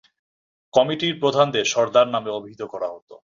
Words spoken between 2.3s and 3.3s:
অবহিত করা হতো।